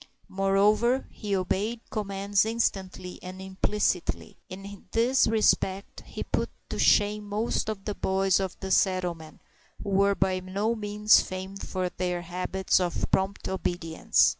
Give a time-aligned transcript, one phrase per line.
[0.29, 4.35] Moreover, he obeyed commands instantly and implicitly.
[4.49, 9.41] In this respect he put to shame most of the boys of the settlement,
[9.83, 14.29] who were by no means famed for their habits of prompt obedience.